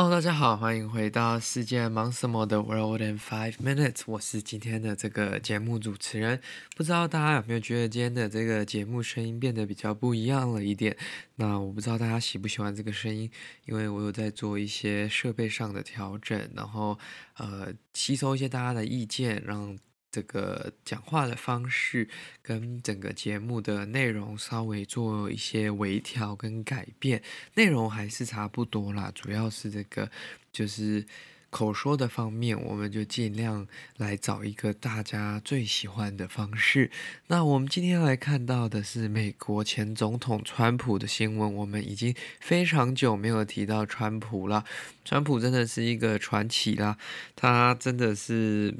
[0.00, 4.02] Hello，大家好，欢迎回到世界忙什么的 World in Five Minutes。
[4.06, 6.40] 我是今天的这个节目主持人。
[6.76, 10.96] 不知道大家有没有觉得今天的这个节目声音变得比较不一样了一点？
[11.34, 13.28] 那我不知道大家喜不喜欢这个声音，
[13.66, 16.96] 因为我有在做一些设备上的调整，然后
[17.38, 19.76] 呃吸收一些大家的意见，让。
[20.18, 22.08] 这个讲话的方式
[22.42, 27.22] 跟整个节目的内容稍微做一些微调跟改变，
[27.54, 30.10] 内容还是差不多啦，主要是这个
[30.50, 31.06] 就是
[31.50, 33.64] 口说的方面，我们就尽量
[33.96, 36.90] 来找一个大家最喜欢的方式。
[37.28, 44.64] 那我们今天来看到的是美国前总统川普的新闻，我们已经非常久没有提到川普了，
[45.04, 46.98] 川普真的是一个传奇啦，
[47.36, 48.74] 他真的是。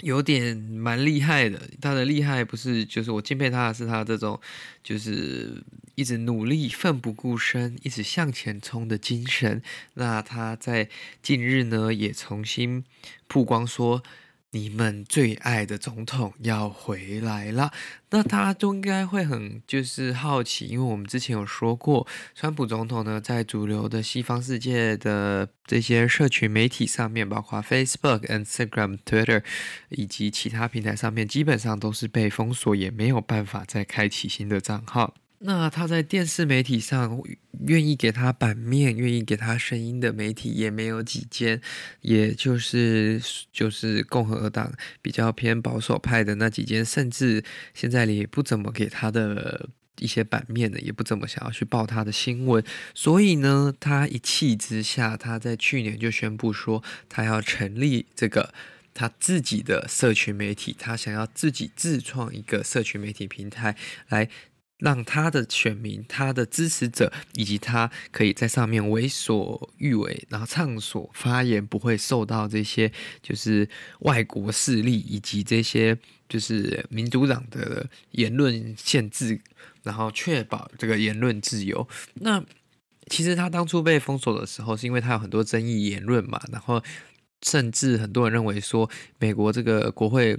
[0.00, 4.40] 有点蛮厉害的，他的厉害不是就是我敬佩他的是他这种
[4.82, 5.62] 就是
[5.94, 9.62] 一直努力、奋不顾身、一直向前冲的精神。
[9.94, 10.88] 那他在
[11.22, 12.84] 近日呢也重新
[13.28, 14.02] 曝光说。
[14.54, 17.72] 你们最爱的总统要回来了，
[18.10, 29.42] 那大家都应该会很就是好奇，因为我们之前有说过，川普总统呢在主流的西方世界的这些社群媒体上面，包括 Facebook、Instagram、Twitter
[29.88, 35.14] 以及其他平台上面，基本上都是被封锁，也没有办法再开启新的账号。
[35.44, 37.20] 那他在电视媒体上
[37.66, 41.60] 愿意给他版面、愿意给他声音的媒体也没有几间，
[42.00, 43.20] 也就是
[43.52, 47.42] 就是共和党比较偏保守派的那几间，甚至
[47.74, 52.62] 现在也不怎么给他的一些版面的，也不怎么想要去报他的新闻。
[52.94, 58.54] 所以呢，他一气之下，他在去年就宣布说，他要成立这个
[58.94, 63.76] 他自己的社群媒体，他想要自己自创一个社群媒体平台
[64.08, 64.28] 来。
[64.78, 72.90] 让他的选民、他的支持者以及他可以在上面为所欲为，然后畅所发言，不会受到这些
[73.22, 73.68] 就是
[74.00, 75.96] 外国势力以及这些
[76.28, 79.40] 就是民主党的言论限制，
[79.84, 81.86] 然后确保这个言论自由。
[82.14, 82.44] 那
[83.06, 86.82] 其实他当初被封锁的时候，是因为他有很多争议言论嘛，然后
[87.42, 88.90] 甚至很多人认为说，
[89.20, 90.36] 美国这个国会。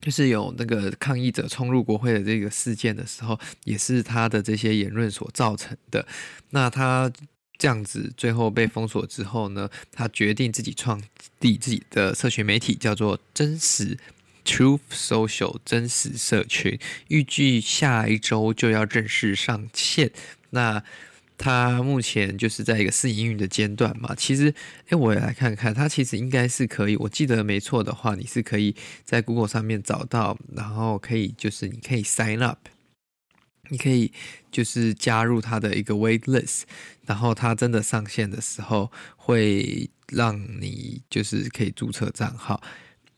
[0.00, 6.06] 就是有那个抗议者冲入国会的这个事件的时候，也是他的这些言论所造成的。
[6.50, 7.12] 那他
[7.58, 11.00] 这样子最后被封锁之后呢，他决定自己创
[11.40, 13.98] 立自己的社群媒体，叫做真实
[14.46, 16.78] Truth Social 真实社群，
[17.08, 20.10] 预计下一周就要正式上线。
[20.48, 20.82] 那
[21.42, 24.54] 它目前就是在一个试营运的阶段嘛，其实，
[24.90, 32.58] 诶，我也来看看，它其实应该是可以，我记得没错的话，你是可以在 Google 上面找到，然后可以就是你可以 sign up，
[33.70, 34.12] 你可以
[34.52, 36.64] 就是加入它的一个 wait list，
[37.06, 42.60] 然后它真的上线的时候，会让你就是可以注册账号，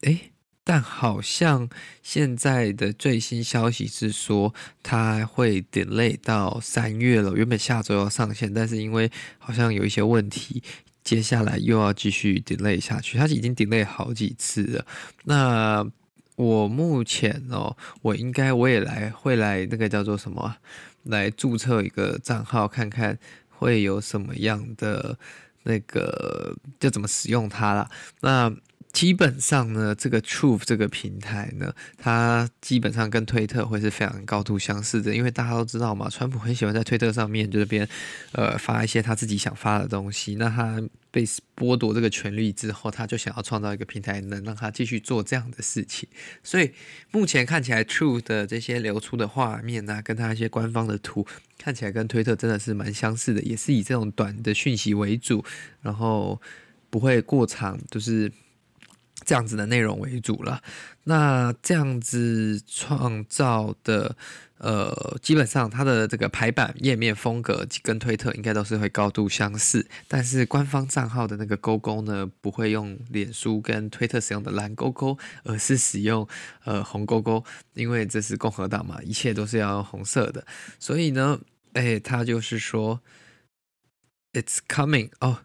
[0.00, 0.32] 诶。
[0.68, 1.66] 但好像
[2.02, 4.52] 现在的最新消息是说，
[4.82, 7.34] 它会 delay 到三月了。
[7.34, 10.62] 原本下周要上线，但是因为好像有一些问题，
[11.02, 13.16] 接下来又要继续 delay 下去。
[13.16, 14.84] 它已经 delay 好几次了。
[15.24, 15.90] 那
[16.36, 20.56] 我目前哦，我应该我也来会来那个叫做什么，
[21.04, 23.18] 来注册一个账号，看看
[23.48, 25.18] 会有什么样的
[25.62, 27.90] 那个就怎么使用它啦。
[28.20, 28.54] 那。
[28.92, 37.86] 基本上呢，这个 Truth 这个平台呢，它基本上跟推特会是非常高度相似的，因为大家都知道嘛，川普很喜欢在推特上面就这边
[38.32, 40.34] 呃发一些他自己想发的东西。
[40.36, 41.24] 那他被
[41.54, 46.08] 剥夺这个权利之后，他就想要创造一个平台，能让他继续做这样的事情。
[46.42, 46.72] 所以
[47.10, 51.26] 目前看起来，Truth 的这些流出的画面啊，跟他一些官方的图
[51.58, 55.44] 看起来跟推特真的是蛮相似的，也是以这种短的讯息为主，
[55.82, 56.40] 然后
[56.90, 58.32] 不会过长，就是。
[59.28, 60.62] 这样子的内容为主了。
[61.04, 64.16] 那这样子创造的。
[64.60, 76.26] 呃，基本上它的这个排版页面风格跟推特应该都是会高度相似，但是官方账号的那个勾勾呢，不会用脸书跟推特使用的蓝勾勾，而是使用
[76.64, 77.44] 呃红勾勾，
[77.74, 80.44] 因为这是共和党嘛，一切都是要用红色的，
[80.80, 81.38] 所以呢，
[81.74, 83.00] 哎，他就是说
[84.32, 85.42] ，It's coming 哦，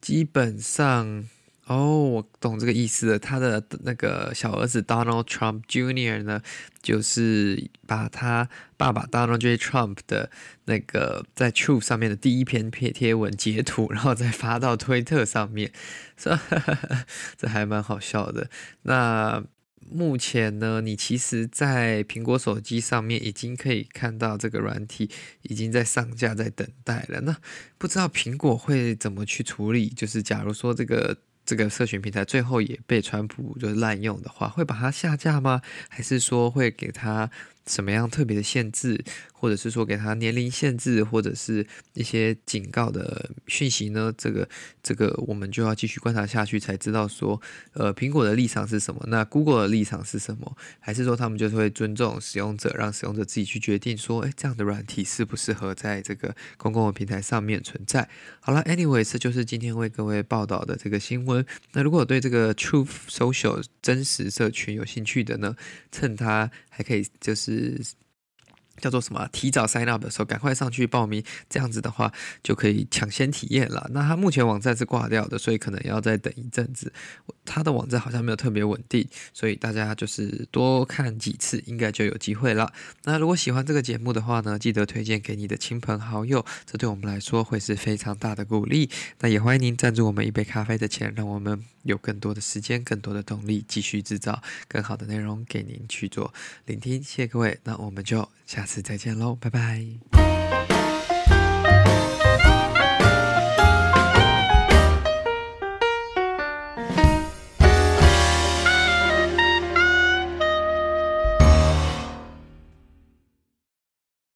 [0.00, 1.28] 基本上。
[1.66, 3.18] 哦，我懂这个意思了。
[3.18, 6.22] 他的那个小儿子 Donald Trump Jr.
[6.22, 6.40] 呢，
[6.80, 9.56] 就是把他爸爸 Donald J.
[9.56, 10.30] Trump 的
[10.66, 15.72] 那个在 Truth 上面的第一篇贴贴文截图，然后再发到推特上面，
[16.16, 16.38] 这
[17.36, 18.48] 这还蛮好笑的。
[18.82, 19.42] 那
[19.90, 25.10] 目前呢，你其实，在苹果手机上面已经可以看到这个软体
[25.42, 27.22] 已经在上架，在等待了。
[27.22, 27.36] 那
[27.76, 29.88] 不知道苹果会怎么去处理？
[29.88, 31.18] 就是假如说这个。
[31.46, 35.62] 这个社群平台最后也被川普就是滥用的话，会把它下架吗？
[35.88, 37.30] 还是说会给他
[37.66, 39.04] 什么样特别的限制？
[39.38, 44.12] 或者是说给他年龄限制，或者是一些警告的讯息呢？
[44.16, 44.48] 这个
[44.82, 47.40] 这个我们就要继续观察下去，才知道说，
[47.74, 49.04] 呃，苹果的立场是什么？
[49.08, 50.56] 那 Google 的立场是什么？
[50.80, 58.08] 还是说他们就是会尊重使用者，让使用者自己去决定说，哎，这样的软体适不适合在这个公共的平台上面存在？
[58.40, 61.44] 好了，Anyway，这就是今天为各位报道的这个新闻。
[61.72, 65.54] 那如果对这个 Truth Social 真实社群有兴趣的呢，
[65.92, 67.55] 趁它还可以就是。
[67.56, 67.96] is
[68.80, 69.28] 叫做什么？
[69.32, 72.12] 提早 sign up 的时候，赶快上去报名，这样子的话
[72.42, 73.90] 就可以抢先体验了。
[73.92, 76.92] 那他目前网站是挂掉的，所以可能要再等一阵子。
[77.44, 82.72] 他的网站好像没有特别稳定，所以大家就是多看几次，应该就有机会了。
[83.04, 88.90] 那如果喜欢这个节目的话呢，记得推荐给你的亲朋好友，这对我们来说会是非常大的鼓励。
[89.20, 96.34] 那也欢迎您赞助我们一杯咖啡的钱，让我们有更多的时间、更多的动力，继续制造更好的内容给您去做
[96.64, 97.00] 聆听。
[97.00, 100.85] 谢谢各位，那我们就下下次再见喽，拜拜。